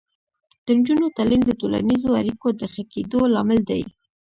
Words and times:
د 0.65 0.67
نجونو 0.77 1.05
تعلیم 1.17 1.41
د 1.45 1.51
ټولنیزو 1.59 2.09
اړیکو 2.21 2.47
د 2.59 2.61
ښه 2.73 2.83
کیدو 2.93 3.19
لامل 3.33 3.59
دی. 3.69 3.81